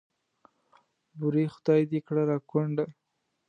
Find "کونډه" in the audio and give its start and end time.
2.49-2.85